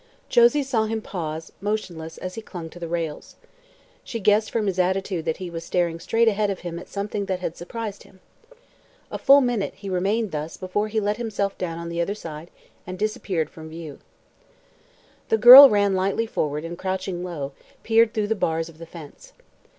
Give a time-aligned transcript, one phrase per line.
[0.29, 3.35] Josie saw him suddenly pause, motionless, as he clung to the rails.
[4.03, 7.25] She guessed from his attitude that he was staring straight ahead of him at something
[7.25, 8.19] that had surprised him.
[9.11, 12.49] A full minute he remained thus before he let himself down on the other side
[12.87, 13.99] and disappeared from view.
[15.29, 17.51] The girl ran lightly forward and, crouching low,
[17.83, 19.33] peered through the bars of the fence.